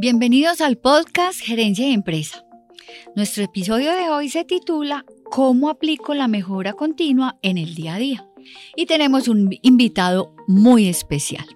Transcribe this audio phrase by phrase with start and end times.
[0.00, 2.44] Bienvenidos al podcast Gerencia de Empresa.
[3.16, 7.98] Nuestro episodio de hoy se titula ¿Cómo aplico la mejora continua en el día a
[7.98, 8.28] día?
[8.76, 11.46] Y tenemos un invitado muy especial.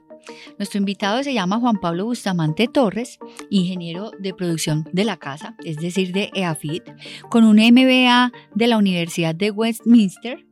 [0.58, 3.18] Nuestro invitado se llama Juan Pablo Bustamante Torres,
[3.50, 6.84] ingeniero de producción de la casa, es decir, de EAFIT,
[7.28, 10.46] con un MBA de la Universidad de Westminster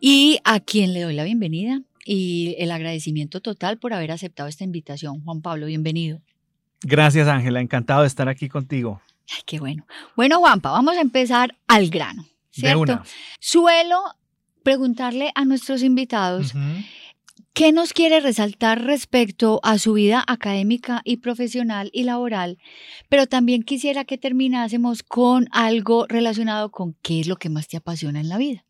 [0.00, 4.64] y a quien le doy la bienvenida y el agradecimiento total por haber aceptado esta
[4.64, 5.22] invitación.
[5.24, 6.20] Juan Pablo, bienvenido.
[6.82, 7.60] Gracias, Ángela.
[7.60, 9.00] Encantado de estar aquí contigo.
[9.30, 9.86] Ay, qué bueno.
[10.16, 13.02] Bueno, Juanpa, vamos a empezar al grano, ¿cierto?
[13.40, 14.02] Suelo
[14.62, 16.52] preguntarle a nuestros invitados
[17.54, 22.58] qué nos quiere resaltar respecto a su vida académica y profesional y laboral,
[23.08, 27.76] pero también quisiera que terminásemos con algo relacionado con qué es lo que más te
[27.76, 28.64] apasiona en la vida.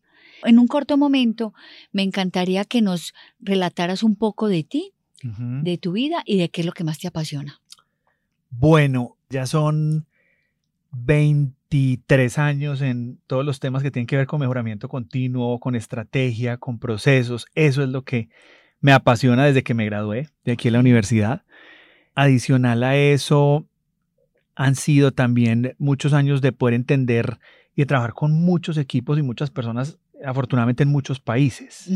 [0.45, 1.53] En un corto momento,
[1.91, 4.91] me encantaría que nos relataras un poco de ti,
[5.23, 7.59] de tu vida y de qué es lo que más te apasiona.
[8.51, 10.05] Bueno, ya son
[10.91, 16.57] 23 años en todos los temas que tienen que ver con mejoramiento continuo, con estrategia,
[16.57, 17.47] con procesos.
[17.55, 18.29] Eso es lo que
[18.81, 21.43] me apasiona desde que me gradué de aquí en la universidad.
[22.13, 23.65] Adicional a eso,
[24.55, 27.39] han sido también muchos años de poder entender
[27.75, 31.89] y de trabajar con muchos equipos y muchas personas, afortunadamente en muchos países.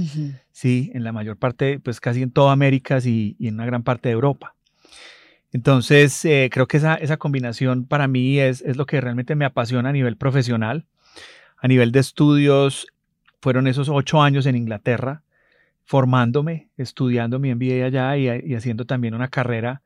[0.51, 4.09] Sí, en la mayor parte, pues casi en toda América y en una gran parte
[4.09, 4.55] de Europa.
[5.51, 9.45] Entonces, eh, creo que esa, esa, combinación para mí es, es, lo que realmente me
[9.45, 10.85] apasiona a nivel profesional.
[11.57, 12.87] A nivel de estudios,
[13.41, 15.23] fueron esos ocho años en Inglaterra,
[15.85, 19.81] formándome, estudiando mi MBA allá y, haciendo también una carrera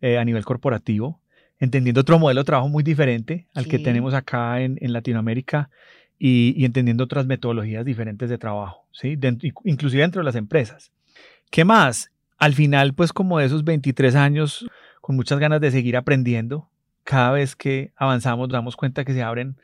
[0.00, 1.20] eh, a nivel corporativo,
[1.60, 5.70] entendiendo otro modelo de trabajo muy diferente al que tenemos acá en, en Latinoamérica
[6.26, 9.18] y, y, entendiendo otras metodologías diferentes de trabajo, ¿sí?
[9.64, 10.90] inclusive dentro de las empresas.
[11.50, 12.12] ¿Qué más?
[12.38, 14.66] Al final, pues como de esos 23 años,
[15.02, 16.70] con muchas ganas de seguir aprendiendo.
[17.02, 19.56] Cada vez que avanzamos damos cuenta que se abren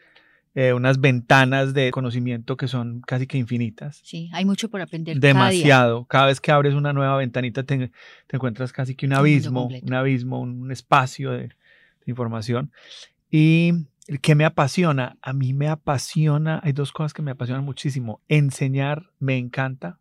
[0.54, 4.02] eh, unas ventanas de conocimiento que son casi que infinitas.
[4.04, 5.18] Sí, hay mucho por aprender.
[5.18, 6.04] Demasiado.
[6.04, 7.90] Cada, vez que abres una nueva ventanita te,
[8.28, 11.54] encuentras casi que un abismo, un abismo, un, espacio de, de
[12.04, 12.70] información.
[13.30, 13.86] Y
[14.22, 15.16] ¿qué me apasiona?
[15.22, 18.20] A mí me apasiona, hay dos cosas que me apasionan muchísimo.
[18.28, 19.98] Enseñar me encanta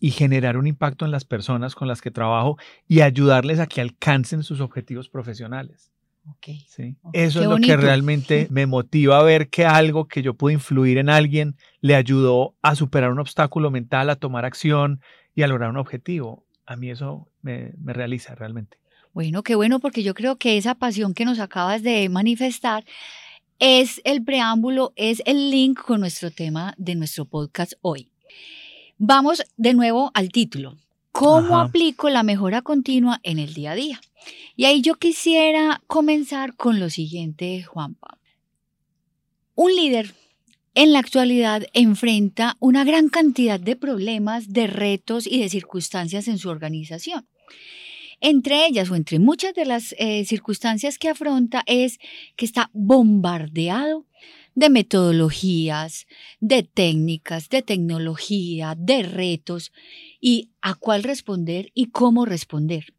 [0.00, 2.56] y generar un impacto en las personas con las que trabajo
[2.88, 5.92] y ayudarles a que alcancen sus objetivos profesionales.
[6.36, 6.60] Okay.
[6.68, 6.96] ¿Sí?
[7.12, 10.98] Eso es lo que realmente me motiva a ver que algo que yo pude influir
[10.98, 15.00] en alguien le ayudó a superar un obstáculo mental, a tomar acción
[15.34, 16.46] y a lograr un objetivo.
[16.66, 18.78] A mí eso me, me realiza realmente.
[19.12, 22.84] Bueno, qué bueno, porque yo creo que esa pasión que nos acabas de manifestar
[23.58, 28.08] es el preámbulo, es el link con nuestro tema de nuestro podcast hoy.
[28.98, 30.76] Vamos de nuevo al título.
[31.10, 34.00] ¿Cómo aplico la mejora continua en el día a día?
[34.54, 38.18] Y ahí yo quisiera comenzar con lo siguiente, Juanpa.
[39.54, 40.14] Un líder
[40.74, 46.38] en la actualidad enfrenta una gran cantidad de problemas, de retos y de circunstancias en
[46.38, 47.26] su organización.
[48.20, 51.98] Entre ellas o entre muchas de las eh, circunstancias que afronta es
[52.36, 54.06] que está bombardeado
[54.54, 56.06] de metodologías,
[56.40, 59.72] de técnicas, de tecnología, de retos
[60.20, 62.92] y a cuál responder y cómo responder.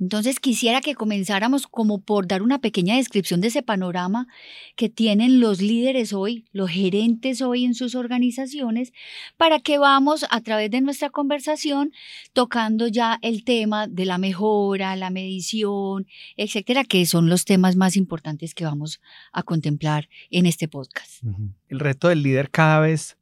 [0.00, 4.26] Entonces quisiera que comenzáramos como por dar una pequeña descripción de ese panorama
[4.74, 8.94] que tienen los líderes hoy, los gerentes hoy en sus organizaciones,
[9.36, 11.92] para que vamos a través de nuestra conversación
[12.32, 16.06] tocando ya el tema de la mejora, la medición,
[16.38, 21.22] etcétera, que son los temas más importantes que vamos a contemplar en este podcast.
[21.68, 23.18] El reto del líder cada vez,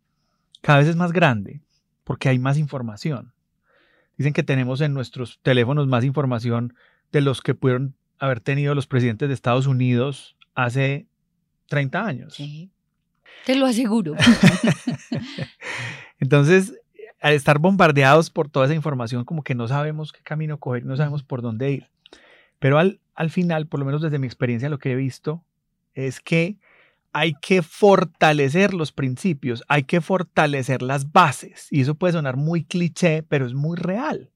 [0.60, 1.60] cada vez es más grande
[2.04, 3.32] porque hay más información
[4.18, 6.74] Dicen que tenemos en nuestros teléfonos más información
[7.12, 11.06] de los que pudieron haber tenido los presidentes de Estados Unidos hace
[11.68, 12.34] 30 años.
[12.34, 12.70] Sí,
[13.46, 14.14] te lo aseguro.
[16.18, 16.74] Entonces,
[17.20, 20.96] al estar bombardeados por toda esa información, como que no sabemos qué camino coger, no
[20.96, 21.86] sabemos por dónde ir.
[22.58, 25.44] Pero al, al final, por lo menos desde mi experiencia, lo que he visto
[25.94, 26.56] es que
[27.18, 31.66] hay que fortalecer los principios, hay que fortalecer las bases.
[31.70, 34.30] Y eso puede sonar muy cliché, pero es muy real.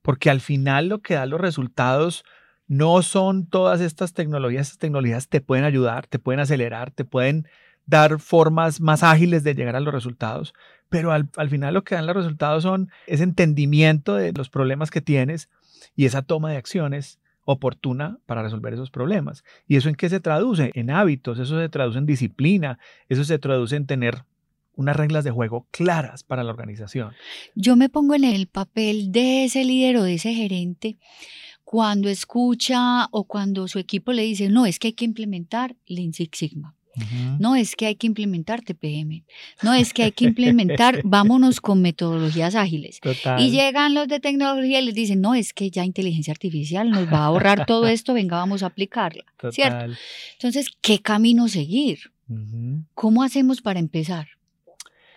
[0.00, 2.24] Porque al final lo que da los resultados
[2.66, 4.68] no son todas estas tecnologías.
[4.68, 7.46] Estas tecnologías te pueden ayudar, te pueden acelerar, te pueden
[7.84, 10.54] dar formas más ágiles de llegar a los resultados.
[10.88, 14.90] Pero al, al final lo que dan los resultados son ese entendimiento de los problemas
[14.90, 15.50] que tienes
[15.94, 19.44] y esa toma de acciones oportuna para resolver esos problemas.
[19.66, 20.70] ¿Y eso en qué se traduce?
[20.74, 22.78] En hábitos, eso se traduce en disciplina,
[23.08, 24.24] eso se traduce en tener
[24.74, 27.12] unas reglas de juego claras para la organización.
[27.54, 30.98] Yo me pongo en el papel de ese líder o de ese gerente
[31.64, 36.12] cuando escucha o cuando su equipo le dice, no, es que hay que implementar Lean
[36.12, 36.74] Six Sigma.
[37.38, 39.24] No es que hay que implementar TPM,
[39.62, 43.00] no es que hay que implementar, vámonos con metodologías ágiles.
[43.38, 47.06] Y llegan los de tecnología y les dicen, no, es que ya inteligencia artificial nos
[47.12, 49.24] va a ahorrar todo esto, venga, vamos a aplicarla.
[49.50, 49.94] ¿Cierto?
[50.34, 52.12] Entonces, ¿qué camino seguir?
[52.94, 54.28] ¿Cómo hacemos para empezar?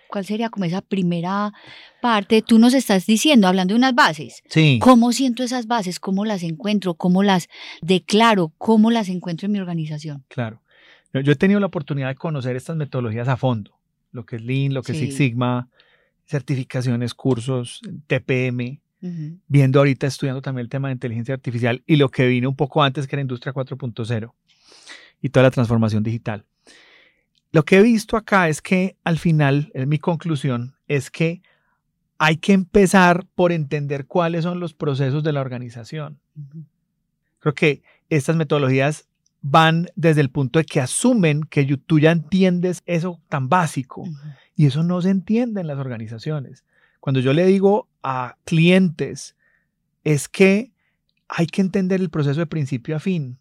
[0.07, 1.51] ¿Cuál sería como esa primera
[2.01, 2.42] parte?
[2.42, 4.44] Tú nos estás diciendo, hablando de unas bases.
[4.50, 4.80] Sí.
[4.81, 6.00] ¿Cómo siento esas bases?
[6.00, 6.94] ¿Cómo las encuentro?
[6.94, 7.50] ¿Cómo las
[7.81, 8.54] declaro?
[8.57, 10.24] ¿Cómo las encuentro en mi organización?
[10.28, 10.62] Claro.
[11.22, 13.80] Yo he tenido la oportunidad de conocer estas metodologías a fondo,
[14.12, 15.70] lo que es Lean, lo que es Six Sigma,
[16.26, 18.80] certificaciones, cursos, TPM,
[19.48, 22.82] viendo ahorita, estudiando también el tema de inteligencia artificial y lo que vino un poco
[22.82, 24.34] antes, que era Industria 4.0
[25.22, 26.46] y toda la transformación digital.
[27.52, 31.42] Lo que he visto acá es que al final, en mi conclusión, es que
[32.18, 36.20] hay que empezar por entender cuáles son los procesos de la organización.
[37.40, 39.08] Creo que estas metodologías
[39.47, 44.03] van desde el punto de que asumen que tú ya entiendes eso tan básico
[44.56, 46.65] y eso no se entiende en las organizaciones.
[47.00, 49.36] Cuando yo le digo a clientes
[50.03, 50.71] es que
[51.27, 53.38] hay que entender el proceso de principio a fin.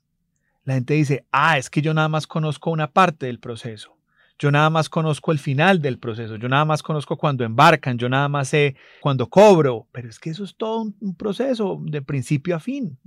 [0.65, 3.97] La gente dice, ah, es que yo nada más conozco una parte del proceso.
[4.39, 8.11] Yo nada más conozco el final del proceso, yo nada más conozco cuando embarcan, yo
[8.11, 12.57] nada más sé cuando cobro, pero es que eso es todo un, proceso de principio
[12.57, 12.99] a fin.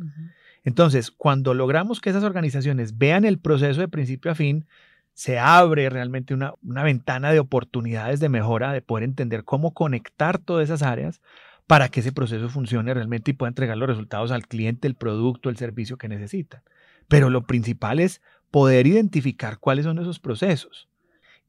[0.68, 4.66] Entonces, cuando logramos que esas organizaciones vean el proceso de principio a fin,
[5.14, 10.66] se abre realmente una, ventana de oportunidades de mejora, de poder entender cómo conectar todas
[10.66, 11.22] esas áreas
[11.68, 15.50] para que ese proceso funcione realmente y pueda entregar los resultados al cliente, el producto,
[15.50, 16.64] el servicio que necesita.
[17.08, 18.22] Pero lo principal es
[18.52, 20.90] poder identificar cuáles son esos procesos.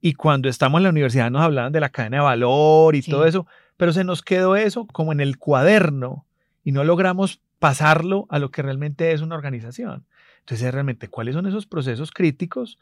[0.00, 3.26] Y cuando estamos en la universidad nos hablaban de la cadena de valor y todo
[3.26, 6.24] eso, pero se nos quedó eso como en el cuaderno
[6.62, 10.06] y no logramos pasarlo a lo que realmente es una organización.
[10.40, 12.78] Entonces, realmente, ¿cuáles son esos procesos críticos?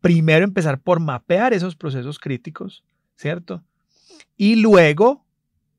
[0.00, 2.84] Primero empezar por mapear esos procesos críticos,
[3.16, 3.62] ¿cierto?
[4.36, 5.24] Y luego,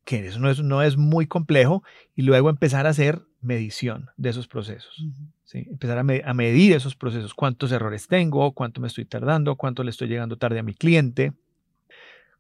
[0.03, 1.83] que eso no es, no es muy complejo,
[2.15, 5.05] y luego empezar a hacer medición de esos procesos.
[5.43, 5.67] ¿sí?
[5.69, 9.91] Empezar a, a, medir esos procesos, cuántos errores tengo, cuánto me estoy tardando, cuánto le
[9.91, 11.33] estoy llegando tarde a mi cliente,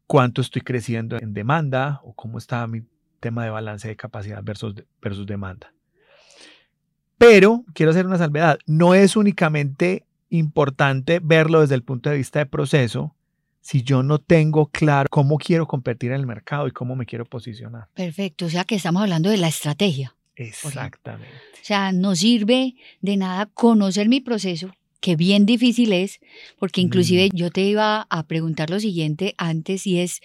[0.07, 2.83] cuánto estoy creciendo en demanda o cómo está mi
[3.19, 5.74] tema de balance de capacidad versus, versus demanda.
[7.17, 12.39] Pero quiero hacer una salvedad, no es únicamente importante verlo desde el punto de vista
[12.39, 13.15] de proceso
[13.61, 17.25] si yo no tengo claro cómo quiero competir en el mercado y cómo me quiero
[17.25, 17.87] posicionar.
[17.95, 20.15] Perfecto, o sea que estamos hablando de la estrategia.
[20.35, 21.33] Exactamente.
[21.53, 24.69] O sea, no sirve de nada conocer mi proceso,
[25.05, 26.19] que bien difícil es,
[26.57, 27.37] porque inclusive mm.
[27.37, 30.19] yo te iba a preguntar lo siguiente antes y es,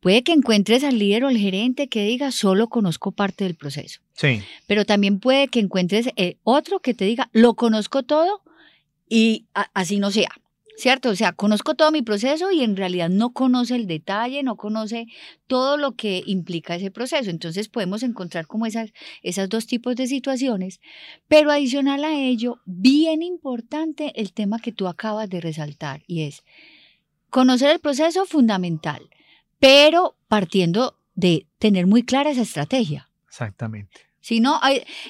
[0.00, 4.00] puede que encuentres al líder o al gerente que diga, solo conozco parte del proceso.
[4.14, 4.40] Sí.
[4.66, 8.40] Pero también puede que encuentres eh, otro que te diga, lo conozco todo
[9.06, 9.44] y
[9.74, 10.30] así no sea.
[10.76, 11.10] ¿Cierto?
[11.10, 15.06] O sea, conozco todo mi proceso y en realidad no conoce el detalle, no conoce
[15.46, 17.30] todo lo que implica ese proceso.
[17.30, 18.92] Entonces podemos encontrar como esas,
[19.22, 20.80] esas dos tipos de situaciones,
[21.28, 26.42] pero adicional a ello, bien importante el tema que tú acabas de resaltar y es
[27.30, 29.08] conocer el proceso fundamental,
[29.58, 33.10] pero partiendo de tener muy clara esa estrategia.
[33.26, 34.13] Exactamente.
[34.24, 34.58] Si no,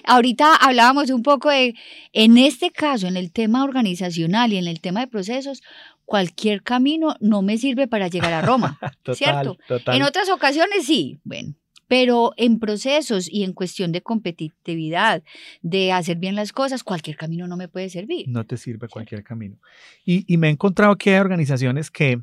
[0.02, 1.76] ahorita hablábamos un poco de,
[2.12, 5.62] en este caso, en el tema organizacional y en el tema de procesos,
[6.04, 8.76] cualquier camino no me sirve para llegar a Roma,
[9.14, 9.56] ¿cierto?
[9.86, 11.54] En otras ocasiones sí, bueno,
[11.86, 15.22] pero en procesos y en cuestión de competitividad,
[15.62, 18.26] de hacer bien las cosas, cualquier camino no me puede servir.
[18.26, 19.58] No te sirve cualquier camino.
[20.04, 22.20] Y, y me he encontrado que hay organizaciones que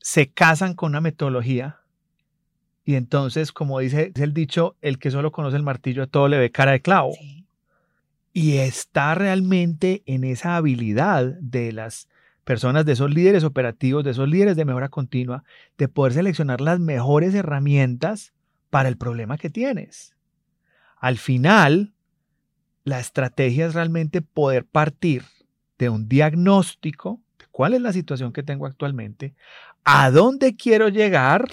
[0.00, 1.78] se casan con una metodología
[2.86, 6.38] y entonces, como dice el dicho, el que solo conoce el martillo a todo le
[6.38, 7.14] ve cara de clavo.
[8.32, 12.06] Y está realmente en esa habilidad de las
[12.44, 15.42] personas, de esos líderes operativos, de esos líderes de mejora continua,
[15.76, 18.32] de poder seleccionar las mejores herramientas
[18.70, 20.14] para el problema que tienes.
[20.96, 21.92] Al final,
[22.84, 25.24] la estrategia es realmente poder partir
[25.76, 29.34] de un diagnóstico de cuál es la situación que tengo actualmente,
[29.82, 31.48] a dónde quiero llegar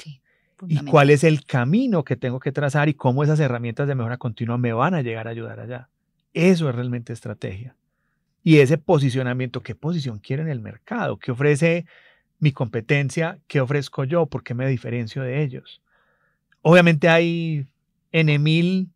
[0.68, 4.18] y cuál es el camino que tengo que trazar y cómo esas herramientas de mejora
[4.18, 5.90] continua me van a llegar a ayudar allá.
[6.34, 7.76] Eso es realmente estrategia.
[8.44, 11.18] Y ese posicionamiento, ¿qué posición quiero en el mercado?
[11.18, 11.86] ¿Qué ofrece
[12.40, 13.40] mi competencia?
[13.48, 14.26] ¿Qué ofrezco yo?
[14.26, 15.82] ¿Por qué me diferencio de ellos?
[16.62, 17.68] Obviamente hay
[18.12, 18.90] N mil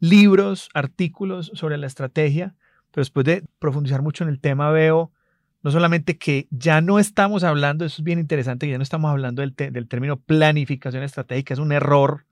[0.00, 2.54] libros, artículos sobre la estrategia,
[2.90, 5.12] pero después de profundizar mucho en el tema veo
[5.62, 9.10] no solamente que ya no estamos hablando, eso es bien interesante, que ya no estamos
[9.10, 12.24] hablando del, del término planificación estratégica, es un error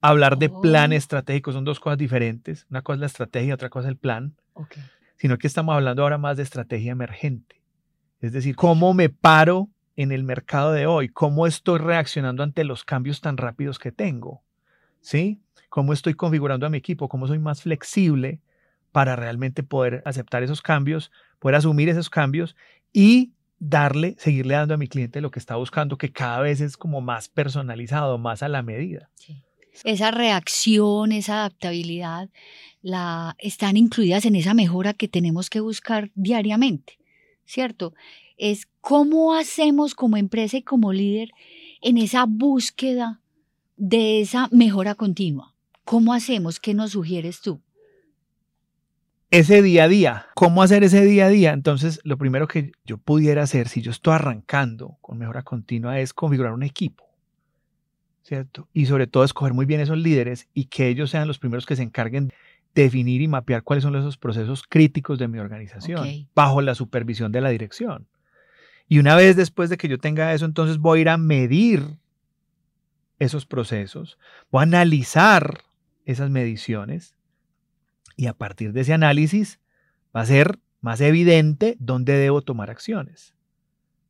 [0.00, 0.94] hablar de plan Oh.
[0.94, 4.34] estratégico, son dos cosas diferentes, una cosa es la estrategia otra cosa es el plan,
[5.16, 7.62] sino que estamos hablando ahora más de estrategia emergente,
[8.20, 12.84] es decir, cómo me paro en el mercado de hoy, cómo estoy reaccionando ante los
[12.84, 14.42] cambios tan rápidos que tengo,
[15.00, 15.40] ¿sí?
[15.70, 18.40] Cómo estoy configurando a mi equipo, cómo soy más flexible
[18.92, 22.56] para realmente poder aceptar esos cambios, poder asumir esos cambios
[22.92, 26.76] y darle, seguirle dando a mi cliente lo que está buscando, que cada vez es
[26.76, 29.10] como más personalizado, más a la medida.
[29.14, 29.42] Sí.
[29.84, 32.30] Esa reacción, esa adaptabilidad,
[32.80, 36.98] la, están incluidas en esa mejora que tenemos que buscar diariamente,
[37.44, 37.94] ¿cierto?
[38.38, 41.30] Es cómo hacemos como empresa y como líder
[41.82, 43.20] en esa búsqueda
[43.76, 45.54] de esa mejora continua.
[45.84, 46.58] ¿Cómo hacemos?
[46.58, 47.60] ¿Qué nos sugieres tú?
[49.30, 50.26] Ese día a día.
[50.34, 51.52] ¿Cómo hacer ese día a día?
[51.52, 56.12] Entonces, lo primero que yo pudiera hacer si yo estoy arrancando con mejora continua es
[56.12, 57.04] configurar un equipo,
[58.22, 58.68] ¿cierto?
[58.72, 61.76] Y sobre todo escoger muy bien esos líderes y que ellos sean los primeros que
[61.76, 62.32] se encarguen
[62.74, 67.32] de definir y mapear cuáles son esos procesos críticos de mi organización bajo la supervisión
[67.32, 68.06] de la dirección.
[68.88, 71.98] Y una vez después de que yo tenga eso, entonces voy a ir a medir
[73.18, 74.18] esos procesos,
[74.50, 75.62] voy a analizar
[76.04, 77.15] esas mediciones
[78.16, 79.60] y a partir de ese análisis
[80.14, 83.34] va a ser más evidente dónde debo tomar acciones,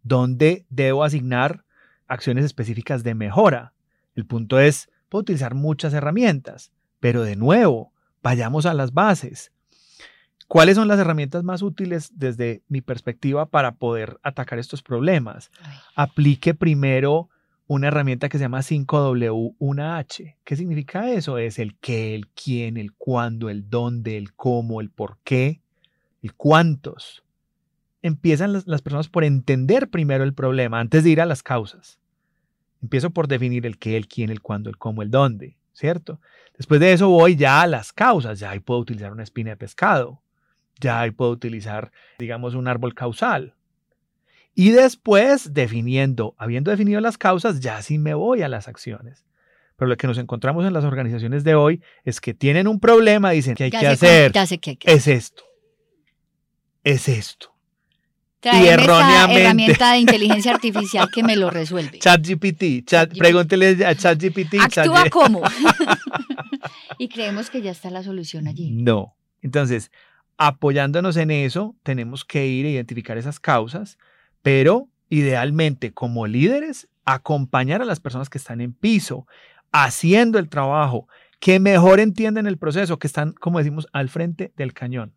[0.02, 1.64] dónde debo asignar
[2.06, 3.72] acciones específicas de mejora.
[4.14, 9.52] El punto es, puedo utilizar muchas herramientas, pero de nuevo, vayamos a las bases.
[10.48, 15.50] ¿Cuáles son las herramientas más útiles desde mi perspectiva para poder atacar estos problemas?
[15.96, 17.28] Aplique primero
[17.68, 20.36] una herramienta que se llama 5W1H.
[20.44, 21.38] ¿Qué significa eso?
[21.38, 25.60] Es el qué, el quién, el cuándo, el dónde, el cómo, el por qué,
[26.22, 27.24] el cuántos.
[28.02, 31.98] Empiezan las, personas por entender primero el problema antes de ir a las causas.
[32.80, 36.20] Empiezo por definir el qué, el quién, el cuándo, el cómo, el dónde, ¿cierto?
[36.56, 38.38] Después de eso voy ya a las causas.
[38.38, 40.22] Ya ahí puedo utilizar una espina de pescado.
[40.78, 43.55] Ya ahí puedo utilizar, digamos, un árbol causal.
[44.56, 49.24] Y después, definiendo, habiendo definido las causas, ya sí me voy a las acciones.
[49.76, 53.30] Pero lo que nos encontramos en las organizaciones de hoy es que tienen un problema,
[53.32, 54.78] dicen que hay Ya que hacer, hay que hacer.
[54.86, 55.44] es esto,
[56.82, 57.52] es esto.
[58.40, 61.98] Tráeme esta erróneamente- herramienta de inteligencia artificial que me lo resuelve.
[61.98, 64.54] ChatGPT, chat, pregúntele a ChatGPT.
[64.60, 65.42] Actúa Chat- como.
[66.98, 68.70] y creemos que ya está la solución allí.
[68.70, 69.14] No.
[69.42, 69.90] Entonces,
[70.38, 73.98] apoyándonos en eso, tenemos que ir a identificar esas causas,
[74.46, 79.26] pero idealmente como líderes, acompañar a las personas que están en piso,
[79.72, 81.08] haciendo el trabajo,
[81.40, 85.14] que mejor entienden el proceso, que están, como decimos, al frente del cañón.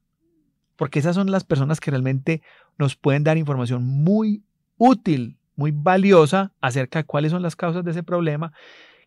[0.78, 2.42] Porque esas son las personas que realmente
[2.80, 4.42] nos pueden dar información muy
[4.80, 8.52] útil, muy valiosa acerca de cuáles son las causas de ese problema,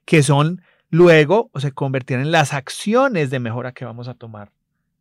[0.04, 4.52] que son luego o se convertirán en las acciones de mejora que vamos a tomar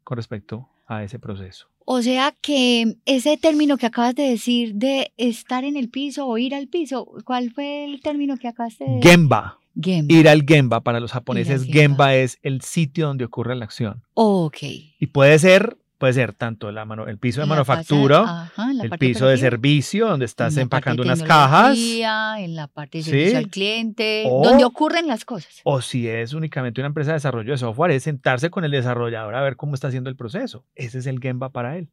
[0.03, 1.70] con respecto a ese proceso.
[1.85, 6.37] O sea que ese término que acabas de decir de estar en el piso o
[6.37, 10.13] ir al piso, ¿cuál fue el término que acabaste de Gemba, Gemba.
[10.13, 11.73] ir al Gemba, para los japoneses, Gemba.
[11.73, 14.03] Gemba es el sitio donde ocurre la acción.
[14.13, 14.57] Ok.
[14.99, 18.89] Y puede ser, puede ser tanto la mano, el piso de la manufactura, ajá, el
[18.99, 23.09] piso de servicio, donde estás empacando unas cajas, En la parte de Sí.
[23.11, 25.61] servicio al cliente, O- donde ocurren las cosas.
[25.63, 29.35] o si es únicamente una empresa de desarrollo de software, es sentarse con el desarrollador
[29.35, 30.65] a ver cómo está haciendo el proceso.
[30.75, 31.87] Ese es el Gemba para él.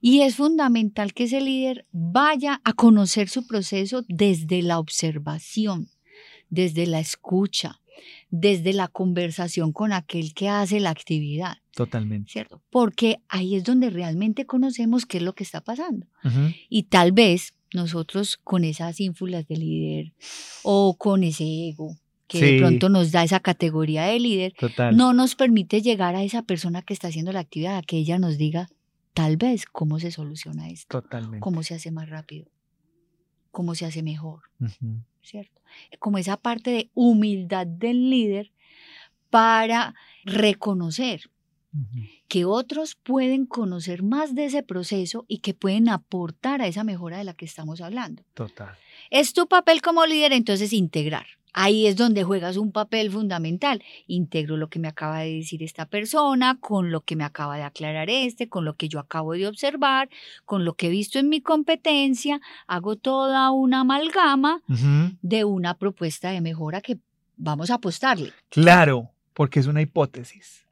[0.00, 5.88] Y es fundamental que ese líder vaya a conocer su proceso desde la observación,
[6.48, 7.80] desde la escucha,
[8.30, 12.30] desde la conversación con aquel que hace la actividad, Totalmente.
[12.32, 12.62] ¿cierto?
[12.70, 16.06] Porque ahí es donde realmente conocemos qué es lo que está pasando.
[16.68, 20.12] Y tal vez nosotros con esas ínfulas de líder
[20.62, 21.96] o con ese ego
[22.26, 22.44] que Sí.
[22.54, 24.96] de pronto nos da esa categoría de líder, Total.
[24.96, 28.18] no nos permite llegar a esa persona que está haciendo la actividad, a que ella
[28.20, 28.68] nos diga
[29.14, 31.40] tal vez cómo se soluciona esto, Totalmente.
[31.40, 32.46] cómo se hace más rápido,
[33.50, 34.42] cómo se hace mejor.
[35.22, 35.60] ¿cierto?
[35.98, 38.52] Como esa parte de humildad del líder
[39.28, 41.30] para reconocer
[42.28, 47.18] Que otros pueden conocer más de ese proceso y que pueden aportar a esa mejora
[47.18, 48.22] de la que estamos hablando.
[48.34, 48.74] Total.
[49.10, 51.26] Es tu papel como líder entonces integrar.
[51.52, 53.82] Ahí es donde juegas un papel fundamental.
[54.06, 57.64] Integro lo que me acaba de decir esta persona, con lo que me acaba de
[57.64, 60.08] aclarar este, con lo que yo acabo de observar,
[60.44, 62.40] con lo que he visto en mi competencia.
[62.66, 64.62] Hago toda una amalgama
[65.22, 66.98] de una propuesta de mejora que
[67.36, 68.32] vamos a apostarle.
[68.48, 70.66] Claro, porque es una hipótesis.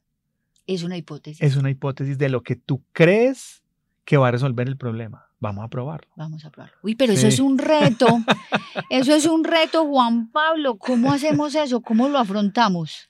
[0.69, 1.43] Es una hipótesis.
[1.43, 3.63] Es una hipótesis de lo que tú crees
[4.05, 5.27] que va a resolver el problema.
[5.41, 6.09] Vamos a probarlo.
[6.15, 6.77] Vamos a probarlo.
[6.83, 8.07] Uy, pero eso es un reto.
[8.91, 10.77] eso es un reto, Juan Pablo.
[10.77, 11.81] ¿Cómo hacemos eso?
[11.81, 13.09] ¿Cómo lo afrontamos?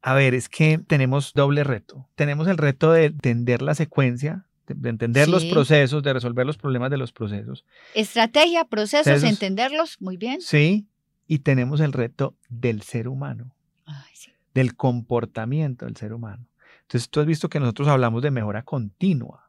[0.00, 2.08] A ver, es que tenemos doble reto.
[2.14, 6.90] Tenemos el reto de entender la secuencia, de entender los procesos, de resolver los problemas
[6.90, 7.66] de los procesos.
[7.94, 10.40] Estrategia, procesos, entenderlos, muy bien.
[10.40, 10.86] Sí,
[11.26, 13.54] y tenemos el reto del ser humano,
[14.54, 16.46] del comportamiento del ser humano.
[16.92, 19.48] Entonces, tú has visto que nosotros hablamos de mejora continua,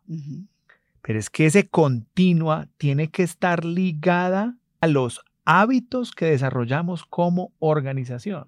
[1.01, 7.51] pero es que ese continua tiene que estar ligada a los hábitos que desarrollamos como
[7.59, 8.47] organización,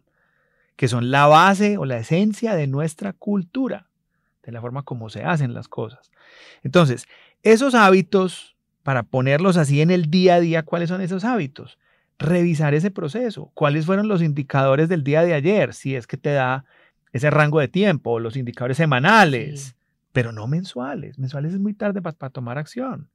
[0.78, 3.90] que son la base o la esencia de nuestra cultura,
[4.44, 6.10] de la forma como se hacen las cosas.
[6.64, 7.06] Entonces,
[7.44, 11.78] esos hábitos, para ponerlos así en el día a día, ¿cuáles son esos hábitos?
[12.18, 13.52] Revisar ese proceso.
[13.56, 15.74] ¿Cuáles fueron los indicadores del día de ayer?
[15.74, 16.64] Si es que te da
[17.16, 19.78] ese rango de tiempo, los indicadores semanales,
[20.12, 21.18] pero no mensuales.
[21.18, 23.10] Mensuales es muy tarde para, tomar acción.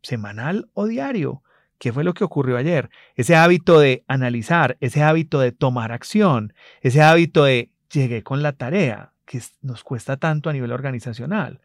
[0.00, 1.42] Semanal o diario.
[1.76, 2.88] ¿Qué fue lo que ocurrió ayer?
[3.16, 8.52] Ese hábito de analizar, ese hábito de tomar acción, ese hábito de llegué con la
[8.52, 11.60] tarea, que nos cuesta tanto a nivel organizacional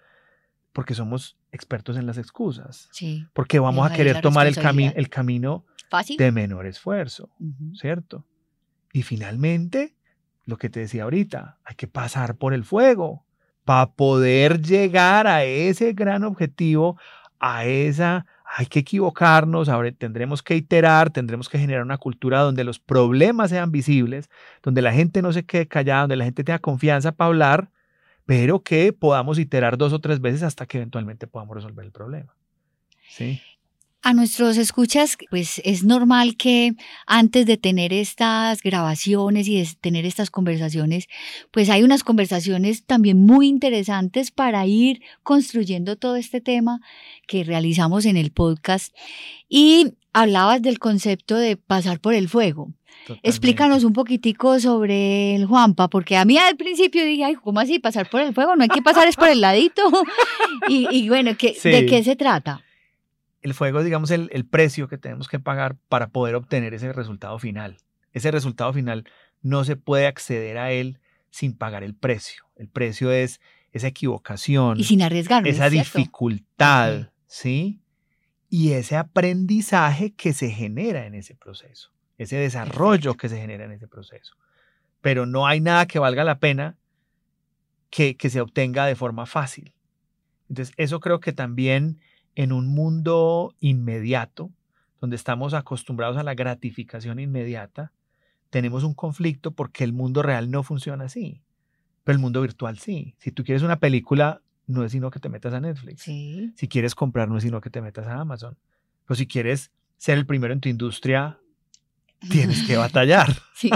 [0.74, 2.90] porque somos expertos en las excusas.
[2.92, 3.26] Sí.
[3.32, 4.58] Porque vamos a querer tomar el,
[4.96, 5.66] el camino
[6.18, 7.30] de menor esfuerzo,
[7.74, 8.26] ¿cierto?
[8.92, 9.96] Y finalmente,
[10.46, 13.26] lo que te decía ahorita, hay que pasar por el fuego
[13.66, 16.98] para poder llegar a ese gran objetivo,
[17.40, 22.64] a esa, hay que equivocarnos, ahora tendremos que iterar, tendremos que generar una cultura donde
[22.64, 24.30] los problemas sean visibles,
[24.62, 27.70] donde la gente no se quede callada, donde la gente tenga confianza para hablar
[28.26, 32.34] pero que podamos iterar dos o tres veces hasta que eventualmente podamos resolver el problema.
[33.10, 33.42] ¿Sí?
[34.06, 36.74] A nuestros escuchas, pues es normal que
[37.08, 41.08] antes de tener estas grabaciones y de tener estas conversaciones,
[41.52, 46.82] pues hay unas conversaciones también muy interesantes para ir construyendo todo este tema
[47.28, 48.94] que realizamos en el podcast.
[49.48, 52.74] Y hablabas del concepto de pasar por el fuego.
[53.22, 57.80] Explícanos un poquitico sobre el Juanpa, porque a mí al principio dije, ay, ¿cómo así
[57.80, 58.58] pasar por el fuego?
[58.58, 59.82] No hay que pasar, es por el ladito.
[60.68, 62.63] y, bueno, ¿de qué se trata?
[63.44, 66.92] El fuego es, digamos, el, el precio que tenemos que pagar para poder obtener ese
[66.92, 67.78] resultado final.
[68.12, 69.06] Ese resultado final
[69.42, 72.46] no se puede acceder a él sin pagar el precio.
[72.56, 73.40] El precio es
[73.72, 74.80] esa equivocación.
[74.80, 75.54] Y sin arriesgarnos.
[75.54, 77.82] Esa dificultad, ¿sí?
[78.50, 83.72] Y ese aprendizaje que se genera en ese proceso ese desarrollo que se genera en
[83.72, 84.36] ese proceso.
[85.02, 86.78] Pero no hay nada que valga la pena
[87.90, 89.74] que, que se obtenga de forma fácil.
[90.50, 92.00] Entonces, eso creo que también
[92.36, 94.52] en un mundo inmediato,
[95.00, 97.92] donde estamos acostumbrados a la gratificación inmediata,
[98.50, 101.42] tenemos un conflicto porque el mundo real no funciona así,
[102.04, 103.16] pero el mundo virtual sí.
[103.18, 106.04] Si tú quieres una película, no es sino que te metas a Netflix.
[106.04, 108.58] Si quieres comprar, no es sino que te metas a Amazon.
[109.06, 111.40] Pero si quieres ser el primero en tu industria,
[112.30, 113.36] tienes que batallar.
[113.56, 113.70] Sí.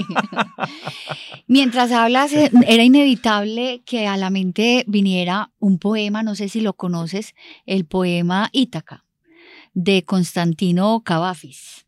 [1.47, 6.59] Mientras hablas, eh, era inevitable que a la mente viniera un poema, no sé si
[6.59, 9.05] lo conoces, el poema Ítaca,
[9.73, 11.85] de Constantino Cavafis.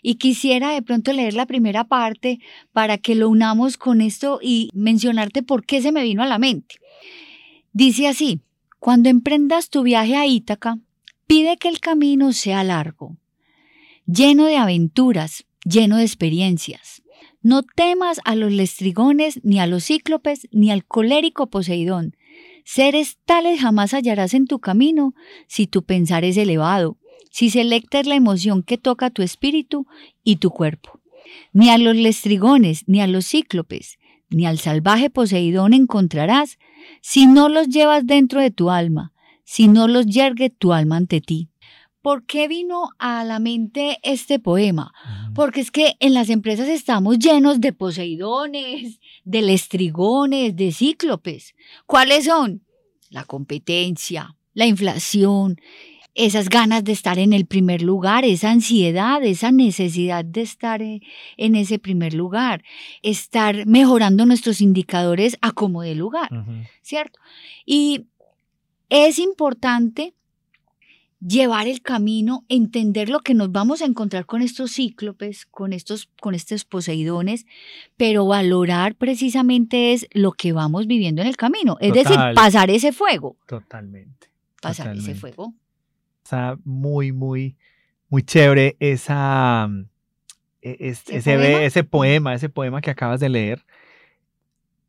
[0.00, 2.38] Y quisiera de pronto leer la primera parte
[2.72, 6.38] para que lo unamos con esto y mencionarte por qué se me vino a la
[6.38, 6.76] mente.
[7.72, 8.42] Dice así,
[8.78, 10.78] cuando emprendas tu viaje a Ítaca,
[11.26, 13.16] pide que el camino sea largo,
[14.06, 17.02] lleno de aventuras, lleno de experiencias.
[17.42, 22.16] No temas a los lestrigones, ni a los cíclopes, ni al colérico Poseidón.
[22.64, 25.14] Seres tales jamás hallarás en tu camino
[25.48, 26.98] si tu pensar es elevado,
[27.30, 29.86] si selectas la emoción que toca tu espíritu
[30.22, 31.00] y tu cuerpo.
[31.52, 36.58] Ni a los lestrigones, ni a los cíclopes, ni al salvaje Poseidón encontrarás
[37.00, 39.12] si no los llevas dentro de tu alma,
[39.44, 41.49] si no los yergue tu alma ante ti.
[42.02, 44.92] ¿Por qué vino a la mente este poema?
[45.34, 51.54] Porque es que en las empresas estamos llenos de poseidones, de lestrigones, de cíclopes.
[51.86, 52.62] ¿Cuáles son?
[53.10, 55.60] La competencia, la inflación,
[56.14, 61.00] esas ganas de estar en el primer lugar, esa ansiedad, esa necesidad de estar eh,
[61.36, 62.64] en ese primer lugar,
[63.02, 66.30] estar mejorando nuestros indicadores a como de lugar,
[66.82, 67.20] ¿cierto?
[67.64, 68.06] Y
[68.88, 70.14] es importante
[71.20, 76.08] llevar el camino, entender lo que nos vamos a encontrar con estos cíclopes, con estos,
[76.20, 77.46] con estos poseidones,
[77.96, 82.92] pero valorar precisamente es lo que vamos viviendo en el camino, es decir, pasar ese
[82.92, 83.36] fuego.
[83.46, 84.28] Totalmente.
[84.62, 85.54] Pasar ese fuego.
[86.24, 87.56] Está muy, muy,
[88.08, 89.68] muy chévere esa,
[90.62, 91.64] e, ese, poema?
[91.64, 93.64] ese poema, ese poema que acabas de leer.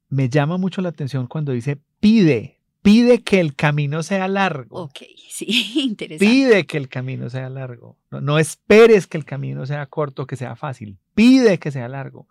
[0.09, 4.83] Me llama mucho la atención cuando dice pide, pide que el camino sea largo.
[4.83, 6.25] Ok, sí, interesante.
[6.25, 7.97] Pide que el camino sea largo.
[8.09, 10.97] No, no, esperes que el camino sea corto, que sea fácil.
[11.13, 12.27] Pide que sea largo.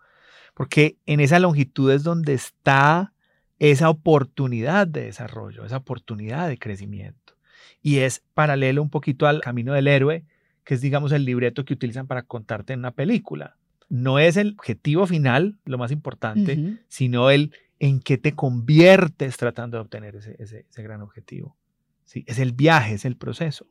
[0.53, 3.13] Porque en esa longitud es donde está
[3.59, 7.37] esa oportunidad de desarrollo, esa oportunidad de crecimiento.
[7.81, 10.25] Y es paralelo un poquito al camino del héroe,
[10.63, 13.57] que es, digamos, el libreto que utilizan para contarte en una película.
[13.89, 19.77] No es el objetivo final lo más importante, sino el en qué te conviertes tratando
[19.77, 21.57] de obtener ese, ese, gran objetivo.
[22.05, 22.23] ¿sí?
[22.27, 23.65] Es el viaje, es el proceso.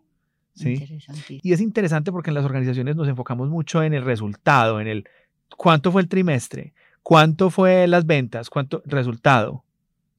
[0.53, 0.99] ¿sí?
[1.29, 5.09] Y es interesante porque en las organizaciones nos enfocamos mucho en el resultado, en el
[5.57, 9.65] cuánto fue el trimestre, cuánto fue las ventas, cuánto resultado,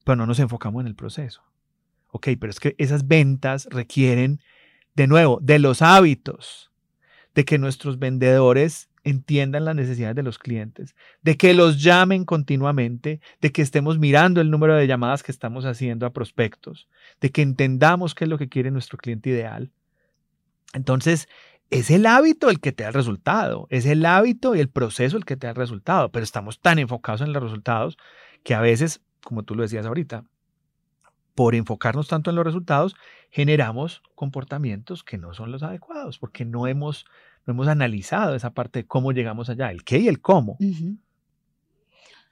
[0.06, 1.42] pero no nos enfocamos en el proceso.
[2.12, 4.40] Ok, pero es que esas ventas requieren,
[4.94, 6.72] de nuevo, de los hábitos,
[7.34, 13.20] de que nuestros vendedores entiendan las necesidades de los clientes, de que los llamen continuamente,
[13.40, 16.88] de que estemos mirando el número de llamadas que estamos haciendo a prospectos,
[17.20, 19.72] de que entendamos qué es lo que quiere nuestro cliente ideal.
[20.72, 21.28] Entonces,
[21.70, 25.16] es el hábito el que te da el resultado, es el hábito y el proceso
[25.16, 27.96] el que te da el resultado, pero estamos tan enfocados en los resultados
[28.44, 30.24] que a veces, como tú lo decías ahorita,
[31.34, 32.94] por enfocarnos tanto en los resultados,
[33.30, 37.06] generamos comportamientos que no son los adecuados, porque no hemos
[37.46, 40.58] no hemos analizado esa parte de cómo llegamos allá, el qué y el cómo.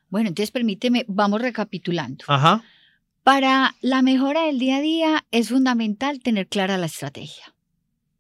[0.09, 2.25] Bueno, entonces permíteme, vamos recapitulando.
[2.29, 2.63] Ajá.
[3.23, 7.55] Para la mejora del día a día es fundamental tener clara la estrategia.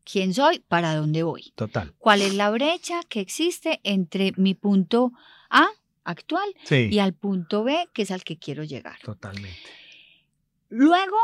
[0.04, 0.60] ¿Quién soy?
[0.66, 1.52] ¿Para dónde voy?
[1.54, 1.94] Total.
[1.98, 5.12] ¿Cuál es la brecha que existe entre mi punto
[5.48, 5.68] A
[6.04, 8.98] actual y al punto B, que es al que quiero llegar?
[9.02, 9.56] Totalmente.
[10.68, 11.16] Luego,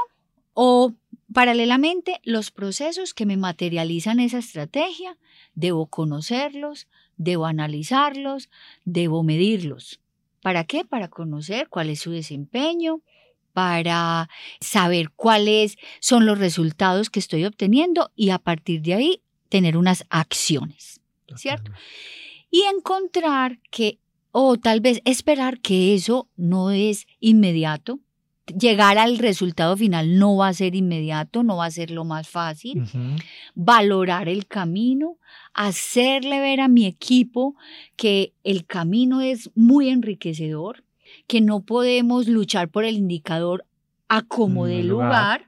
[0.55, 0.95] o
[1.37, 5.19] paralelamente, los procesos que me materializan esa estrategia
[5.55, 6.87] Debo conocerlos,
[7.19, 8.49] debo analizarlos,
[8.87, 10.01] debo medirlos.
[10.41, 10.87] ¿Para qué?
[10.87, 13.03] Para conocer cuál es su desempeño,
[13.53, 19.77] para saber cuáles son los resultados que estoy obteniendo y a partir de ahí tener
[19.77, 21.03] unas acciones,
[21.37, 21.71] ¿cierto?
[22.51, 23.99] Y encontrar que,
[24.31, 28.01] o tal vez esperar que eso no es inmediato,
[28.47, 32.29] llegar al resultado final no va a ser inmediato, no va a ser lo más
[32.29, 32.85] fácil.
[33.55, 35.19] Valorar el camino,
[35.53, 37.57] hacerle ver a mi equipo
[37.97, 40.85] que el camino es muy enriquecedor,
[41.27, 43.65] que no podemos luchar por el indicador
[44.09, 45.45] a como de lugar,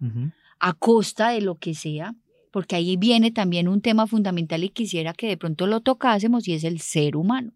[0.58, 2.14] a costa de lo que sea,
[2.50, 6.54] porque ahí viene también un tema fundamental y quisiera que de pronto lo tocásemos y
[6.54, 7.52] es el ser humano.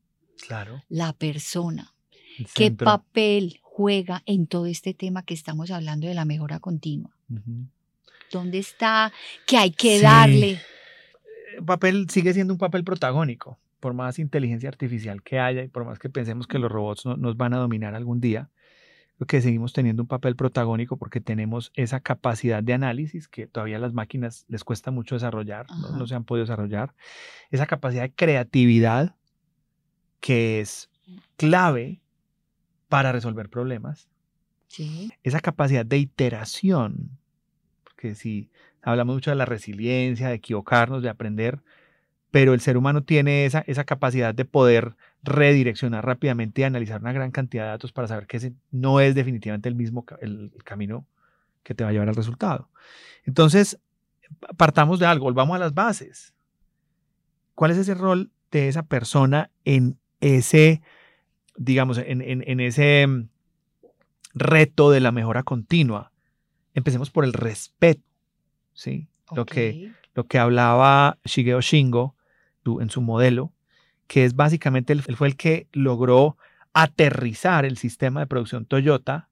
[0.47, 0.83] Claro.
[0.89, 1.95] La persona.
[2.55, 7.11] ¿Qué papel juega en todo este tema que estamos hablando de la mejora continua?
[8.31, 9.11] ¿Dónde está?
[9.47, 10.61] ¿Qué hay que darle?
[11.57, 15.87] El papel sigue siendo un papel protagónico, por más inteligencia artificial que haya y por
[15.87, 18.51] más que pensemos que los robots no, nos van a dominar algún día,
[19.17, 23.77] creo que seguimos teniendo un papel protagónico porque tenemos esa capacidad de análisis que todavía
[23.77, 26.95] a las máquinas les cuesta mucho desarrollar, no, no se han podido desarrollar,
[27.51, 29.17] esa capacidad de creatividad
[30.21, 30.91] que es
[31.39, 32.02] clave
[32.93, 34.07] para resolver problemas.
[35.23, 37.17] Esa capacidad de iteración,
[37.85, 38.51] porque si
[38.83, 41.63] hablamos mucho de la resiliencia, de equivocarnos, de aprender,
[42.31, 47.15] pero el ser humano tiene esa, esa capacidad de poder redireccionar rápidamente y analizar una
[47.15, 51.07] gran cantidad de datos para saber que ese no es definitivamente el mismo el, camino
[51.63, 52.69] que te va a llevar al resultado.
[53.25, 53.81] Entonces,
[54.59, 56.35] partamos de algo, volvamos a las bases.
[57.55, 60.83] ¿Cuál es ese rol de esa persona en ese
[61.57, 63.29] digamos, en, ese mm,
[64.35, 66.13] reto de la mejora continua,
[66.75, 68.03] empecemos por el respeto,
[68.73, 69.09] ¿sí?
[69.35, 72.15] Lo, que, lo que hablaba Shigeo Shingo
[72.81, 73.53] en su modelo,
[74.07, 76.37] que es básicamente, él fue el que logró
[76.75, 79.29] aterrizar el sistema de producción Toyota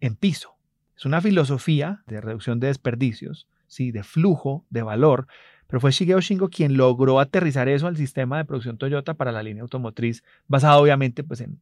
[0.00, 0.56] en piso.
[0.96, 3.92] Es una filosofía de reducción de desperdicios, ¿sí?
[3.92, 5.26] de flujo, de valor,
[5.66, 9.42] pero fue Shigeo Shingo quien logró aterrizar eso al sistema de producción Toyota para la
[9.42, 11.60] línea automotriz, basado obviamente pues, en,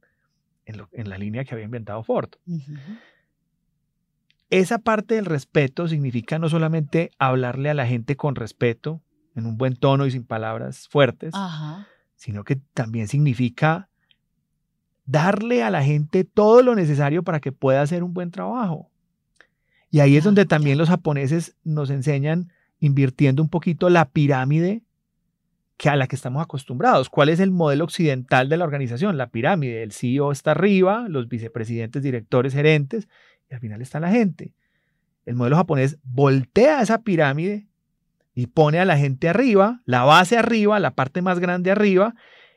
[0.66, 2.30] en, la línea que había inventado Ford.
[4.50, 9.00] Esa parte del respeto significa no solamente hablarle a la gente con respeto,
[9.34, 11.34] en un buen tono y sin palabras fuertes,
[12.14, 13.88] sino que también significa
[15.06, 18.90] darle a la gente todo lo necesario para que pueda hacer un buen trabajo.
[19.90, 22.52] Y ahí es donde también los japoneses nos enseñan
[22.84, 24.82] invirtiendo un poquito la pirámide
[25.78, 27.08] que a la que estamos acostumbrados.
[27.08, 29.16] ¿Cuál es el modelo occidental de la organización?
[29.16, 29.82] La pirámide.
[29.82, 33.08] El CEO está arriba, los vicepresidentes, directores, gerentes,
[33.50, 34.52] y al final está la gente.
[35.24, 37.66] El modelo japonés voltea esa pirámide
[38.34, 42.14] y pone a la gente arriba, la base arriba, la parte más grande arriba,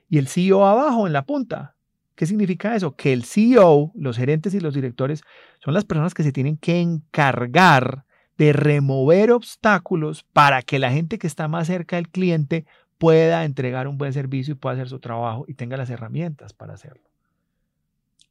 [0.09, 1.75] y el CEO abajo en la punta.
[2.15, 2.95] ¿Qué significa eso?
[2.95, 5.21] Que el CEO, los gerentes y los directores
[5.63, 8.06] son las personas que se tienen que encargar
[8.37, 12.65] de remover obstáculos para que la gente que está más cerca del cliente
[12.97, 16.73] pueda entregar un buen servicio y pueda hacer su trabajo y tenga las herramientas para
[16.73, 17.03] hacerlo.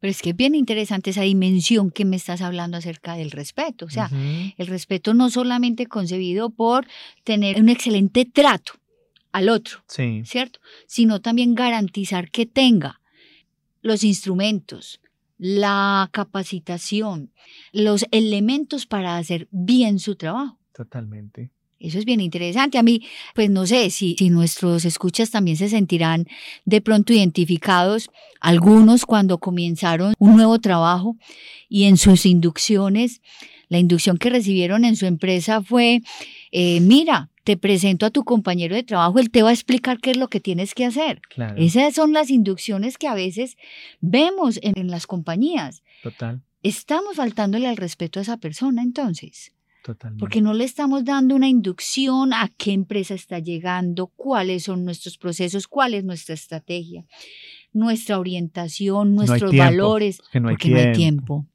[0.00, 3.86] Pero es que es bien interesante esa dimensión que me estás hablando acerca del respeto.
[3.86, 6.86] O sea, el respeto no solamente concebido por
[7.24, 8.74] tener un excelente trato
[9.32, 10.60] al otro, ¿cierto?
[10.86, 13.00] Sino también garantizar que tenga
[13.80, 15.00] los instrumentos,
[15.38, 17.33] la capacitación,
[17.72, 20.59] los elementos para hacer bien su trabajo.
[20.72, 21.51] Totalmente.
[21.79, 22.79] Eso es bien interesante.
[22.79, 23.03] A mí,
[23.35, 26.27] pues no sé si, si nuestros escuchas también se sentirán
[26.64, 31.16] de pronto identificados, algunos cuando comenzaron un nuevo trabajo
[31.68, 33.20] y en sus inducciones,
[33.68, 36.01] la inducción que recibieron en su empresa fue,
[36.52, 40.11] eh, mira, te presento a tu compañero de trabajo, él te va a explicar qué
[40.11, 41.20] es lo que tienes que hacer.
[41.56, 43.56] Esas son las inducciones que a veces
[44.00, 45.82] vemos en, en las compañías.
[46.02, 46.42] Total.
[46.62, 49.52] Estamos faltándole al respeto a esa persona entonces.
[49.85, 50.18] Totalmente.
[50.18, 55.16] Porque no le estamos dando una inducción a qué empresa está llegando, cuáles son nuestros
[55.16, 57.06] procesos, cuál es nuestra estrategia,
[57.72, 61.46] nuestra orientación, nuestros valores, no porque no hay tiempo.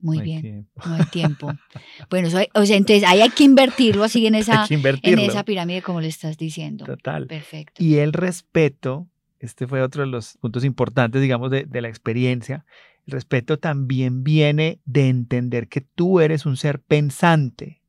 [0.00, 1.52] Muy bien, no hay tiempo.
[2.10, 2.30] bueno, o
[2.66, 6.36] sea, entonces ahí hay que invertirlo así en esa, en esa pirámide como le estás
[6.36, 6.84] diciendo.
[6.84, 7.26] Total.
[7.26, 7.82] Perfecto.
[7.82, 9.08] Y el respeto,
[9.38, 12.64] este fue otro de los puntos importantes, digamos, de, de la experiencia.
[13.06, 17.80] El respeto también viene de entender que tú eres un ser pensante.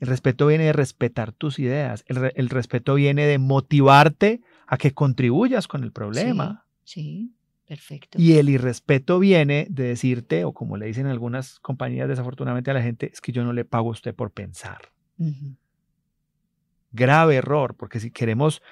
[0.00, 2.02] El respeto viene de respetar tus ideas.
[2.06, 6.64] El, el, respeto viene de motivarte a que contribuyas con el problema.
[6.84, 7.37] Sí, sí.
[7.68, 8.18] Perfecto.
[8.18, 12.80] Y el irrespeto viene de decirte, o como le dicen algunas compañías desafortunadamente a la
[12.80, 14.90] gente, es que yo no le pago a usted por pensar.
[16.92, 18.62] Grave error, porque si queremos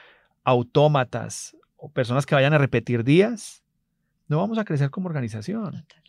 [0.45, 3.63] autómatas o personas que vayan a repetir días,
[4.29, 5.73] no vamos a crecer como organización.
[5.73, 6.03] Total,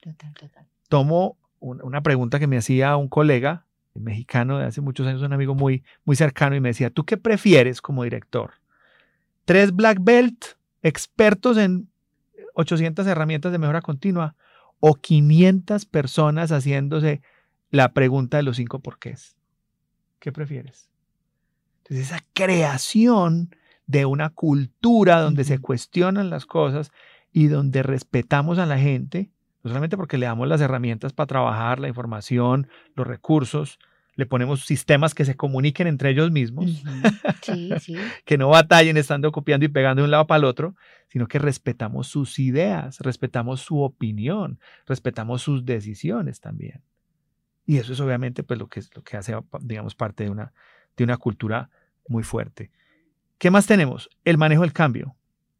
[0.00, 0.66] total, total.
[0.88, 5.54] Tomo una pregunta que me hacía un colega mexicano de hace muchos años, un amigo
[5.54, 8.54] muy, muy cercano, y me decía, ¿tú qué prefieres como director?
[9.44, 11.88] ¿Tres black belt expertos en
[12.54, 14.34] 800 herramientas de mejora continua
[14.80, 17.22] o 500 personas haciéndose
[17.70, 19.36] la pregunta de los cinco porqués.
[20.18, 20.90] ¿Qué prefieres?
[21.78, 23.54] Entonces, esa creación
[23.86, 26.92] de una cultura donde se cuestionan las cosas
[27.32, 29.30] y donde respetamos a la gente,
[29.62, 33.78] no solamente porque le damos las herramientas para trabajar, la información, los recursos,
[34.22, 36.84] le ponemos sistemas que se comuniquen entre ellos mismos,
[38.24, 40.76] que no batallen estando copiando y pegando de un lado para el otro,
[41.08, 46.82] sino que respetamos sus ideas, respetamos su opinión, respetamos sus decisiones también.
[47.66, 50.52] Y eso es obviamente pues, lo, que, lo que hace, digamos, parte de una,
[50.96, 51.68] de una cultura
[52.06, 52.70] muy fuerte.
[53.38, 54.08] ¿Qué más tenemos?
[54.24, 55.16] El manejo del cambio.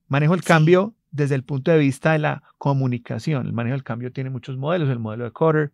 [0.06, 3.44] Manejo del cambio desde el punto de vista de la comunicación.
[3.44, 5.72] El manejo del cambio tiene muchos modelos, el modelo de Coder,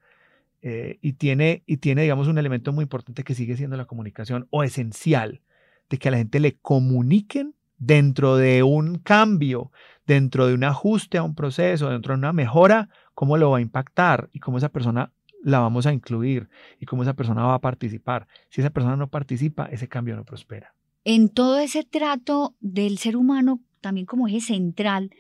[0.62, 4.46] eh, y, tiene, y tiene, digamos, un elemento muy importante que sigue siendo la comunicación
[4.50, 5.40] o esencial,
[5.88, 9.70] de que a la gente le comuniquen dentro de un cambio,
[10.06, 13.62] dentro de un ajuste a un proceso, dentro de una mejora, cómo lo va a
[13.62, 16.48] impactar y cómo esa persona la vamos a incluir
[16.80, 18.26] y cómo esa persona va a participar.
[18.50, 20.74] Si esa persona no participa, ese cambio no prospera.
[21.04, 25.10] En todo ese trato del ser humano también como eje central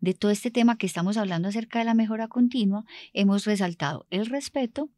[0.00, 4.26] de todo este tema que estamos hablando acerca de la mejora continua, hemos resaltado el
[4.26, 4.90] respeto,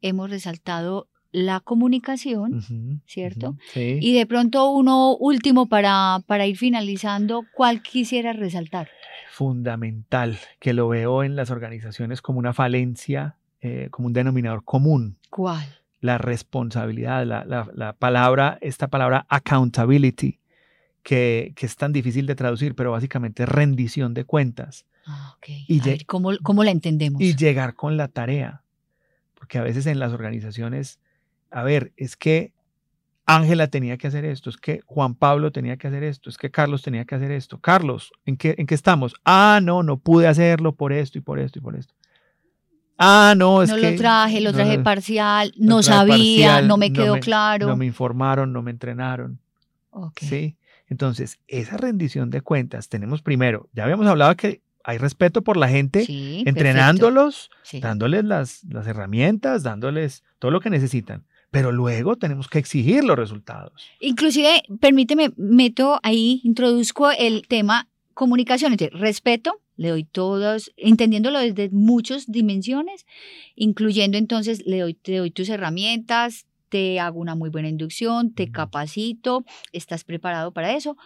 [0.00, 3.56] hemos resaltado la comunicación, ¿cierto?
[3.74, 8.88] Y de pronto uno último para, para ir finalizando, ¿cuál quisiera resaltar?
[9.32, 15.18] Fundamental, que lo veo en las organizaciones como una falencia, eh, como un denominador común.
[15.28, 15.66] ¿Cuál?
[16.00, 20.38] La responsabilidad, la, la, la palabra, esta palabra accountability
[21.06, 24.86] que, es tan difícil de traducir, pero básicamente es rendición de cuentas.
[25.06, 27.22] Ah, y ¿cómo, la entendemos?
[27.22, 28.64] Y llegar con la tarea.
[29.34, 30.98] Porque a veces en las organizaciones,
[31.52, 32.52] a ver, es que
[33.24, 36.50] Ángela tenía que hacer esto, es que Juan Pablo tenía que hacer esto, es que
[36.50, 37.60] Carlos tenía que hacer esto.
[37.60, 39.14] Carlos, ¿en qué, en qué estamos?
[39.24, 41.94] Ah, no, no pude hacerlo por esto y por esto y por esto.
[42.98, 43.80] Ah, no, es que...
[43.80, 47.68] No lo traje, lo traje parcial, no sabía, no me quedó claro.
[47.68, 49.38] No me informaron, no me entrenaron.
[50.16, 50.56] Sí.
[50.88, 55.68] Entonces, esa rendición de cuentas, tenemos primero, ya habíamos hablado que hay respeto por la
[55.68, 56.06] gente,
[56.46, 63.02] entrenándolos, dándoles las, las herramientas, dándoles todo lo que necesitan pero luego tenemos que exigir
[63.02, 63.72] los resultados.
[64.00, 72.30] Inclusive, permíteme, meto ahí, introduzco el tema comunicación, respeto, le doy todos, entendiéndolo desde muchas
[72.30, 73.06] dimensiones,
[73.54, 78.50] incluyendo entonces, le doy, te doy tus herramientas, te hago una muy buena inducción, te
[78.50, 80.98] capacito, estás preparado para eso.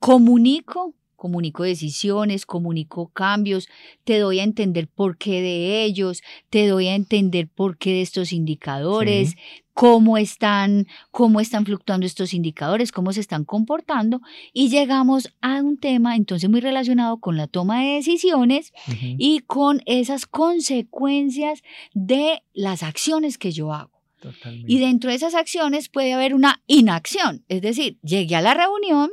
[0.00, 3.68] Comunico comunico decisiones, comunico cambios,
[4.02, 8.02] te doy a entender por qué de ellos, te doy a entender por qué de
[8.02, 9.36] estos indicadores, Sí.
[9.72, 14.20] cómo están, cómo están fluctuando estos indicadores, cómo se están comportando
[14.52, 18.72] y llegamos a un tema entonces muy relacionado con la toma de decisiones
[19.16, 21.62] y con esas consecuencias
[21.94, 23.93] de las acciones que yo hago.
[24.24, 24.72] Totalmente.
[24.72, 29.10] Y dentro de esas acciones puede haber una inacción, es decir, llegué a la reunión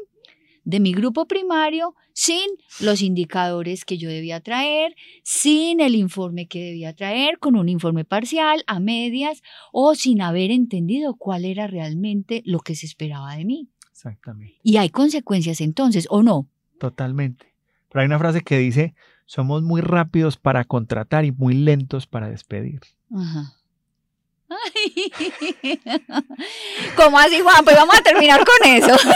[0.64, 2.48] de mi grupo primario sin
[2.80, 8.06] los indicadores que yo debía traer, sin el informe que debía traer, con un informe
[8.06, 9.42] parcial, a medias,
[9.74, 13.70] o sin haber entendido cuál era realmente lo que se esperaba de mí.
[13.92, 14.60] Exactamente.
[14.64, 16.48] Y hay consecuencias entonces, ¿o no?
[16.80, 17.54] Totalmente.
[17.90, 18.94] Pero hay una frase que dice,
[19.26, 22.80] somos muy rápidos para contratar y muy lentos para despedir.
[23.14, 23.56] Ajá.
[26.96, 27.64] ¿Cómo así, Juan?
[27.64, 28.96] Pues vamos a terminar con eso.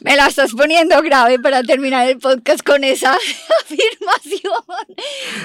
[0.00, 3.14] Me la estás poniendo grave para terminar el podcast con esa
[3.62, 4.52] afirmación.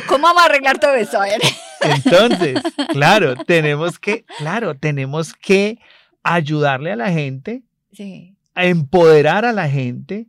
[0.07, 1.21] ¿Cómo vamos a arreglar todo esto?
[1.21, 1.41] A ver.
[1.81, 2.59] Entonces,
[2.89, 5.79] claro, tenemos que, claro, tenemos que
[6.23, 8.35] ayudarle a la gente, Sí.
[8.55, 10.27] a empoderar a la gente,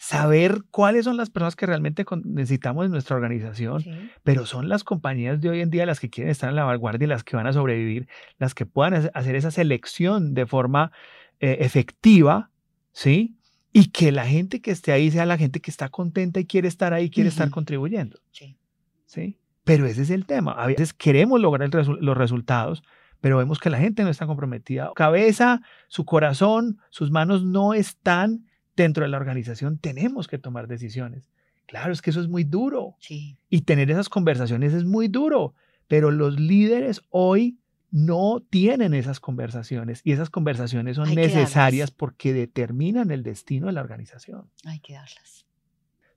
[0.00, 3.90] saber cuáles son las personas que realmente necesitamos en nuestra organización, sí.
[4.22, 7.04] pero son las compañías de hoy en día las que quieren estar en la vanguardia
[7.04, 8.08] y las que van a sobrevivir,
[8.38, 10.92] las que puedan hace- hacer esa selección de forma
[11.40, 12.50] eh, efectiva,
[12.92, 13.36] ¿sí?
[13.72, 16.68] Y que la gente que esté ahí sea la gente que está contenta y quiere
[16.68, 18.56] estar ahí, quiere estar contribuyendo, Sí.
[19.04, 19.38] ¿sí?
[19.64, 20.52] Pero ese es el tema.
[20.52, 22.82] A veces queremos lograr resu- los resultados,
[23.20, 24.90] pero vemos que la gente no está comprometida.
[24.96, 28.46] Cabeza, su corazón, sus manos no están
[28.82, 29.78] dentro de la organización.
[29.78, 31.28] Tenemos que tomar decisiones.
[31.66, 32.96] Claro, es que eso es muy duro.
[33.00, 33.36] Sí.
[33.50, 35.54] Y tener esas conversaciones es muy duro,
[35.86, 37.58] pero los líderes hoy
[37.90, 43.72] no tienen esas conversaciones y esas conversaciones son Hay necesarias porque determinan el destino de
[43.72, 44.50] la organización.
[44.64, 45.46] Hay que darlas.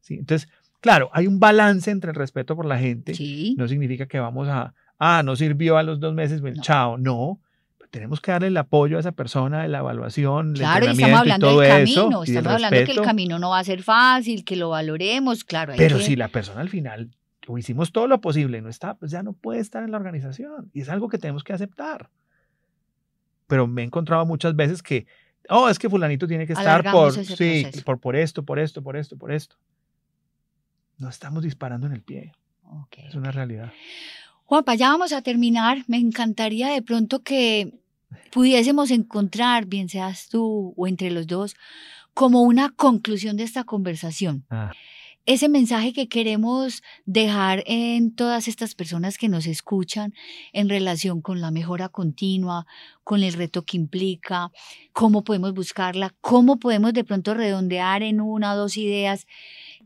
[0.01, 0.15] ¿sí?
[0.15, 3.13] Entonces, claro, hay un balance entre el respeto por la gente.
[3.13, 3.55] Sí.
[3.57, 6.63] No significa que vamos a, ah, no sirvió a los dos meses, bueno, No.
[6.63, 7.39] chao, no.
[7.91, 11.19] Tenemos que darle el apoyo a esa persona, de la evaluación, el Claro, y estamos
[11.19, 14.55] hablando todo del camino, estamos hablando que el camino no va a ser fácil, que
[14.55, 15.73] lo valoremos, claro.
[15.73, 17.11] hay Pero que- si la persona al final
[17.47, 19.97] o hicimos todo lo posible y no está, pues ya no puede estar en la
[19.97, 20.69] organización.
[20.73, 22.09] Y es algo que tenemos que aceptar.
[23.47, 25.05] Pero me he encontrado muchas veces que,
[25.49, 28.95] oh, es que fulanito tiene que estar por, sí, por, por esto, por esto, por
[28.95, 29.57] esto, por esto.
[30.97, 32.31] No estamos disparando en el pie.
[32.97, 33.73] Es una realidad.
[34.45, 35.79] Juanpa, ya vamos a terminar.
[35.87, 37.80] Me encantaría de pronto que
[38.31, 41.55] pudiésemos encontrar, bien seas tú o entre los dos,
[42.13, 44.45] como una conclusión de esta conversación.
[44.49, 44.71] Ah,
[45.25, 50.13] Ese mensaje que queremos dejar en todas estas personas que nos escuchan
[50.51, 52.65] en relación con la mejora continua,
[53.03, 54.51] con el reto que implica,
[54.93, 59.27] cómo podemos buscarla, cómo podemos de pronto redondear en una o dos ideas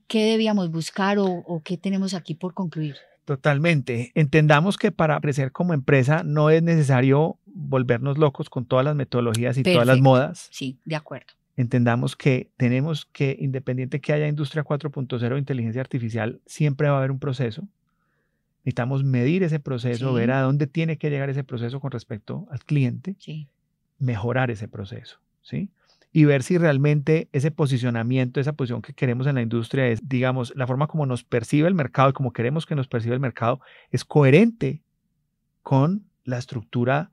[0.08, 2.96] qué debíamos buscar o, o qué tenemos aquí por concluir.
[3.26, 4.12] Totalmente.
[4.14, 9.58] Entendamos que para crecer como empresa no es necesario volvernos locos con todas las metodologías
[9.58, 10.04] y todas las Perfecto.
[10.04, 10.48] modas.
[10.52, 11.28] Sí, de acuerdo.
[11.58, 16.98] entendamos que tenemos que, independiente que haya industria 4.0 o inteligencia artificial, siempre va a
[16.98, 17.65] haber un proceso.
[18.65, 20.15] Necesitamos medir ese proceso, Sí.
[20.15, 23.48] ver a dónde tiene que llegar ese proceso con respecto al cliente, Sí.
[24.00, 25.70] mejorar ese proceso, ¿sí?
[26.12, 30.52] Y ver si realmente ese posicionamiento, esa posición que queremos en la industria es, digamos,
[30.58, 33.62] la forma como nos percibe el mercado y como queremos que nos percibe el mercado
[33.91, 34.82] es coherente
[35.62, 37.12] con la estructura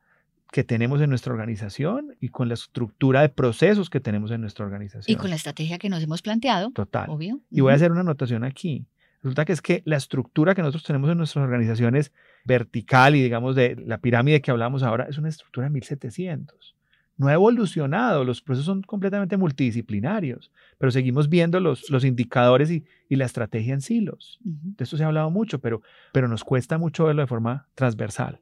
[0.53, 4.67] que tenemos en nuestra organización y con la estructura de procesos que tenemos en nuestra
[4.67, 5.13] organización.
[5.13, 7.09] Y con la estrategia que nos hemos planteado, Total.
[7.09, 7.41] obvio.
[7.51, 8.87] Y voy a hacer una anotación aquí.
[9.23, 12.13] Resulta que es que la estructura que nosotros tenemos en nuestras organizaciones
[12.45, 16.77] vertical y digamos de la pirámide que hablamos ahora es una estructura de 1700.
[17.17, 22.85] No ha evolucionado, los procesos son completamente multidisciplinarios, pero seguimos viendo los, los indicadores y,
[23.09, 24.39] y la estrategia en silos.
[24.45, 24.75] Ujú.
[24.77, 25.81] De esto se ha hablado mucho, pero,
[26.13, 28.41] pero nos cuesta mucho verlo de forma transversal.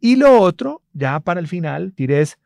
[0.00, 2.38] Y lo otro, ya para el final, diré es,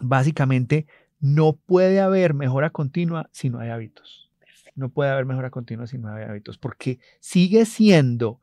[0.00, 0.86] básicamente,
[1.20, 4.30] no puede haber mejora continua si no hay hábitos.
[4.74, 8.40] No puede haber mejora continua si no hay hábitos, porque sigue siendo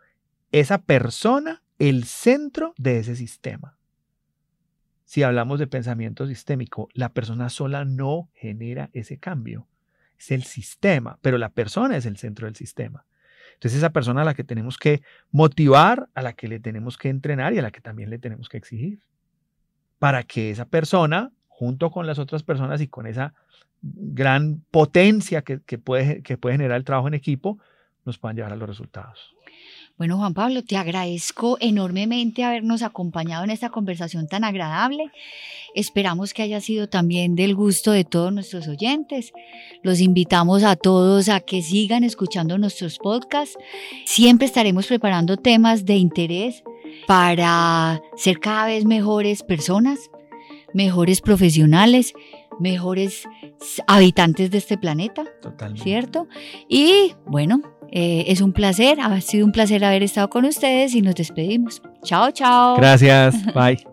[0.52, 3.78] esa persona el centro de ese sistema.
[5.04, 9.67] Si hablamos de pensamiento sistémico, la persona sola no genera ese cambio.
[10.17, 13.06] Es el sistema, pero la persona es el centro del sistema.
[13.62, 17.10] Entonces esa persona a la que tenemos que motivar, a la que le tenemos que
[17.10, 19.04] entrenar y a la que también le tenemos que exigir.
[20.00, 23.36] Para que esa persona, junto con las otras personas y con esa
[23.84, 27.60] gran potencia que, puede, que puede generar el trabajo en equipo,
[28.04, 29.36] nos puedan llevar a los resultados.
[30.02, 35.12] Bueno, Juan Pablo, te agradezco enormemente habernos acompañado en esta conversación tan agradable.
[35.75, 39.31] Esperamos que haya sido también del gusto de todos nuestros oyentes.
[39.83, 43.60] Los invitamos a todos a que sigan escuchando nuestros podcasts.
[44.08, 46.63] Siempre estaremos preparando temas de interés
[47.06, 50.10] para ser cada vez mejores personas,
[50.73, 52.15] mejores profesionales,
[52.62, 53.28] mejores
[53.88, 55.26] habitantes de este planeta.
[55.42, 55.84] Totalmente.
[55.84, 56.28] ¿Cierto?
[56.70, 61.02] Y bueno, eh, es un placer, ha sido un placer haber estado con ustedes y
[61.02, 61.82] nos despedimos.
[62.04, 62.76] Chao, chao.
[62.78, 63.90] Gracias, bye.